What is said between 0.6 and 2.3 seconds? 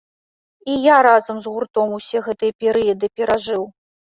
І я разам з гуртом усе